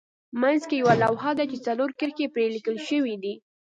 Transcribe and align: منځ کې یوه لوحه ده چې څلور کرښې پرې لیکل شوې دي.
منځ 0.41 0.61
کې 0.69 0.75
یوه 0.81 0.95
لوحه 1.03 1.31
ده 1.37 1.43
چې 1.51 1.57
څلور 1.65 1.89
کرښې 1.99 2.27
پرې 2.33 2.47
لیکل 2.55 2.75
شوې 2.89 3.15
دي. 3.23 3.33